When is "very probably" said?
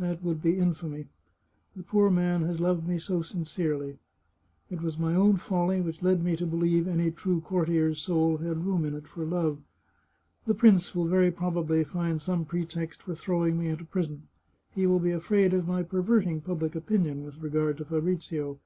11.06-11.84